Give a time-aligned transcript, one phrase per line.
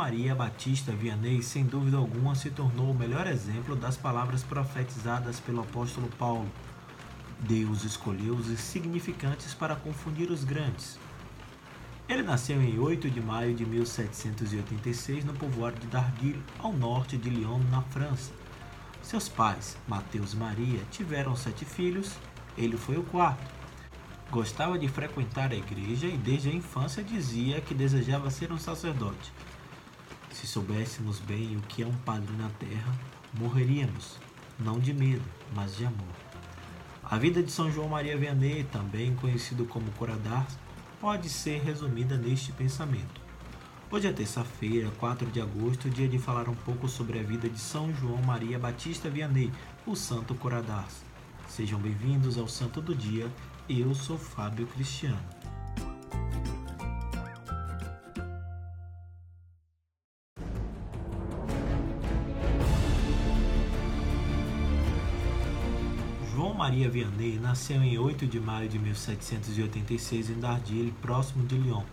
[0.00, 5.60] Maria Batista Vianney, sem dúvida alguma, se tornou o melhor exemplo das palavras profetizadas pelo
[5.60, 6.50] apóstolo Paulo.
[7.40, 10.98] Deus escolheu os insignificantes para confundir os grandes.
[12.08, 17.28] Ele nasceu em 8 de maio de 1786 no povoado de Darguil, ao norte de
[17.28, 18.32] Lyon, na França.
[19.02, 22.16] Seus pais, Mateus e Maria, tiveram sete filhos,
[22.56, 23.52] ele foi o quarto.
[24.30, 29.30] Gostava de frequentar a igreja e desde a infância dizia que desejava ser um sacerdote.
[30.40, 32.98] Se soubéssemos bem o que é um padre na terra,
[33.34, 34.16] morreríamos,
[34.58, 35.22] não de medo,
[35.54, 36.08] mas de amor.
[37.04, 40.58] A vida de São João Maria Vianney, também conhecido como Coradars,
[40.98, 43.20] pode ser resumida neste pensamento.
[43.90, 47.58] Hoje é terça-feira, 4 de agosto, dia de falar um pouco sobre a vida de
[47.58, 49.52] São João Maria Batista Vianney,
[49.86, 51.04] o Santo Coradars.
[51.50, 53.30] Sejam bem-vindos ao Santo do Dia
[53.68, 55.39] eu sou Fábio Cristiano.
[66.60, 71.84] Maria Vianney nasceu em 8 de maio de 1786 em Dardilly, próximo de Lyon.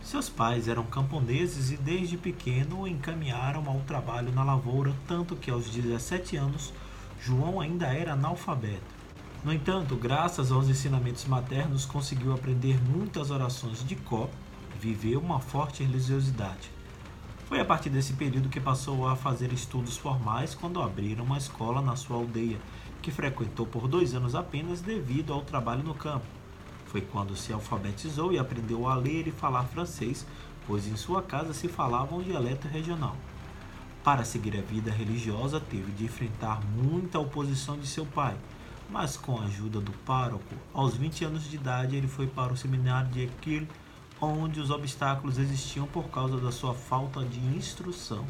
[0.00, 5.50] Seus pais eram camponeses e desde pequeno o encaminharam ao trabalho na lavoura, tanto que
[5.50, 6.72] aos 17 anos
[7.20, 8.94] João ainda era analfabeto.
[9.42, 14.30] No entanto, graças aos ensinamentos maternos, conseguiu aprender muitas orações de cor,
[14.80, 16.70] viveu uma forte religiosidade.
[17.46, 21.82] Foi a partir desse período que passou a fazer estudos formais quando abriram uma escola
[21.82, 22.58] na sua aldeia,
[23.02, 26.24] que frequentou por dois anos apenas devido ao trabalho no campo.
[26.86, 30.24] Foi quando se alfabetizou e aprendeu a ler e falar francês,
[30.66, 33.16] pois em sua casa se falava um dialeto regional.
[34.04, 38.36] Para seguir a vida religiosa, teve de enfrentar muita oposição de seu pai,
[38.88, 42.56] mas com a ajuda do pároco, aos 20 anos de idade ele foi para o
[42.56, 43.66] seminário de Equil,
[44.20, 48.24] onde os obstáculos existiam por causa da sua falta de instrução.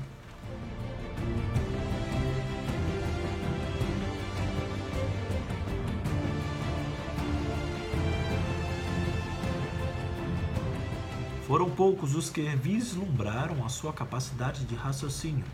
[11.53, 15.45] Foram poucos os que vislumbraram a sua capacidade de raciocínio,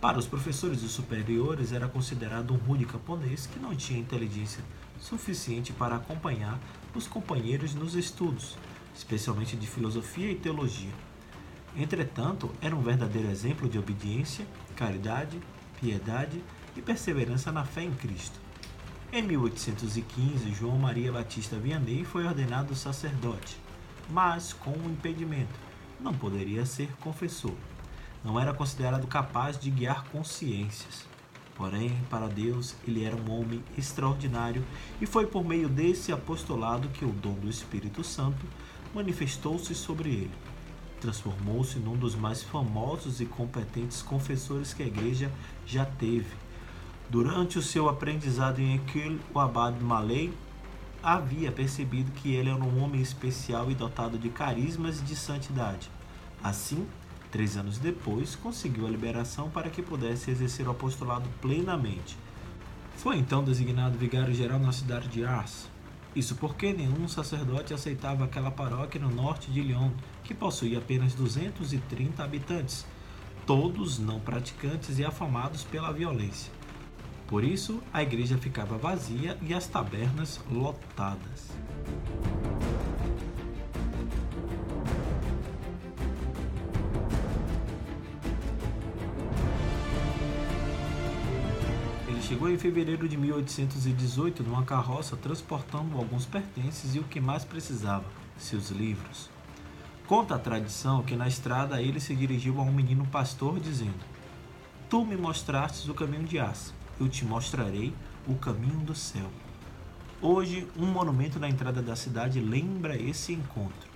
[0.00, 4.62] para os professores e superiores, era considerado um rude camponês que não tinha inteligência
[5.00, 6.60] suficiente para acompanhar
[6.94, 8.56] os companheiros nos estudos,
[8.94, 10.92] especialmente de filosofia e teologia.
[11.76, 15.40] Entretanto, era um verdadeiro exemplo de obediência, caridade,
[15.80, 16.40] piedade
[16.76, 18.38] e perseverança na fé em Cristo.
[19.12, 23.56] Em 1815, João Maria Batista Vianney foi ordenado sacerdote,
[24.12, 25.58] mas com um impedimento:
[26.00, 27.54] não poderia ser confessor
[28.24, 31.06] não era considerado capaz de guiar consciências.
[31.54, 34.64] Porém, para Deus, ele era um homem extraordinário
[35.00, 38.46] e foi por meio desse apostolado que o dom do Espírito Santo
[38.94, 40.30] manifestou-se sobre ele.
[41.00, 45.30] Transformou-se num dos mais famosos e competentes confessores que a igreja
[45.66, 46.34] já teve.
[47.10, 50.32] Durante o seu aprendizado em Equil, o abade Malay
[51.02, 55.90] havia percebido que ele era um homem especial e dotado de carismas e de santidade.
[56.42, 56.86] Assim,
[57.32, 62.14] Três anos depois, conseguiu a liberação para que pudesse exercer o apostolado plenamente.
[62.98, 65.66] Foi então designado vigário-geral na cidade de Ars.
[66.14, 69.92] Isso porque nenhum sacerdote aceitava aquela paróquia no norte de Lyon,
[70.22, 72.84] que possuía apenas 230 habitantes,
[73.46, 76.52] todos não praticantes e afamados pela violência.
[77.32, 81.48] Por isso, a igreja ficava vazia e as tabernas lotadas.
[92.20, 98.04] Chegou em fevereiro de 1818 numa carroça transportando alguns pertences e o que mais precisava,
[98.36, 99.30] seus livros.
[100.06, 104.04] Conta a tradição que na estrada ele se dirigiu a um menino pastor dizendo:
[104.90, 107.92] Tu me mostrastes o caminho de As, eu te mostrarei
[108.26, 109.30] o caminho do céu.
[110.20, 113.90] Hoje, um monumento na entrada da cidade lembra esse encontro.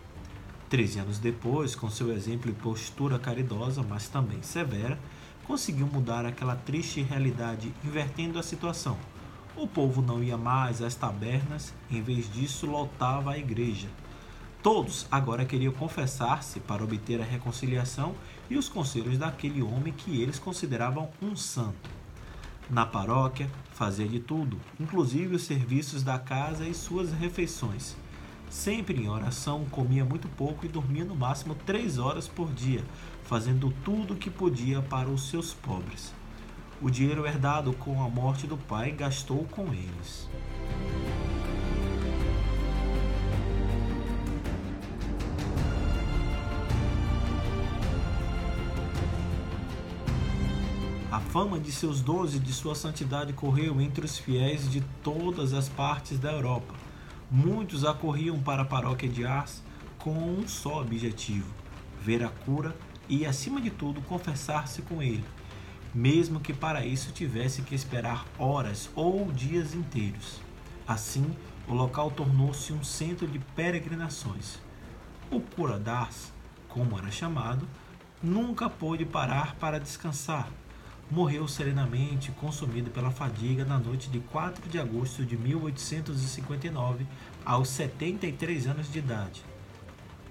[0.68, 4.98] Treze anos depois, com seu exemplo e postura caridosa, mas também severa,
[5.44, 8.98] conseguiu mudar aquela triste realidade, invertendo a situação.
[9.54, 13.88] O povo não ia mais às tabernas, em vez disso, lotava a igreja.
[14.62, 18.16] Todos agora queriam confessar-se para obter a reconciliação
[18.50, 21.88] e os conselhos daquele homem que eles consideravam um santo.
[22.68, 27.96] Na paróquia, fazia de tudo, inclusive os serviços da casa e suas refeições.
[28.50, 32.82] Sempre em oração, comia muito pouco e dormia no máximo três horas por dia,
[33.22, 36.12] fazendo tudo o que podia para os seus pobres.
[36.82, 40.28] O dinheiro herdado com a morte do pai gastou com eles.
[51.20, 55.68] Fama de seus dons e de sua santidade correu entre os fiéis de todas as
[55.68, 56.74] partes da Europa.
[57.30, 59.62] Muitos acorriam para a paróquia de Ars
[59.98, 61.52] com um só objetivo:
[62.00, 62.74] ver a cura
[63.08, 65.24] e, acima de tudo, confessar-se com ele,
[65.94, 70.40] mesmo que para isso tivesse que esperar horas ou dias inteiros.
[70.86, 71.36] Assim,
[71.68, 74.58] o local tornou-se um centro de peregrinações.
[75.30, 76.32] O cura d'Ars,
[76.68, 77.66] como era chamado,
[78.22, 80.48] nunca pôde parar para descansar.
[81.08, 87.06] Morreu serenamente, consumido pela fadiga, na noite de 4 de agosto de 1859,
[87.44, 89.44] aos 73 anos de idade.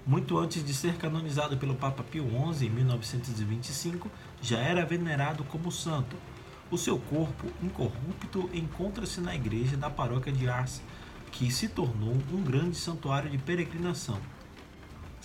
[0.06, 4.10] Muito antes de ser canonizado pelo Papa Pio XI em 1925,
[4.42, 6.14] já era venerado como santo.
[6.70, 10.82] O seu corpo incorrupto encontra-se na igreja da paróquia de Ars,
[11.32, 14.20] que se tornou um grande santuário de peregrinação.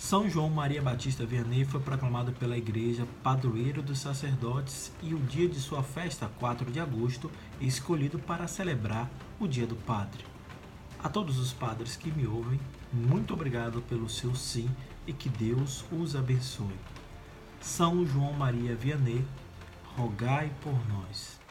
[0.02, 5.48] São João Maria Batista Vianney foi proclamado pela Igreja padroeiro dos sacerdotes e o dia
[5.48, 9.08] de sua festa, 4 de agosto, escolhido para celebrar
[9.38, 10.24] o Dia do Padre.
[10.98, 12.58] A todos os padres que me ouvem,
[12.92, 14.68] muito obrigado pelo seu sim
[15.06, 16.74] e que Deus os abençoe.
[17.60, 19.24] São João Maria Vianney,
[19.96, 21.41] rogai por nós.